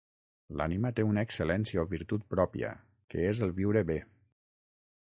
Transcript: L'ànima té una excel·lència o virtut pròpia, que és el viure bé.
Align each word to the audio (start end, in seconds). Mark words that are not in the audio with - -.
L'ànima 0.61 0.91
té 0.99 1.05
una 1.09 1.25
excel·lència 1.29 1.83
o 1.83 1.85
virtut 1.93 2.27
pròpia, 2.35 2.73
que 3.15 3.31
és 3.35 3.47
el 3.49 3.57
viure 3.63 3.87
bé. 3.93 4.01